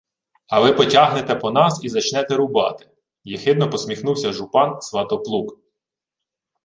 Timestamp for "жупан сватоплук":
4.33-5.59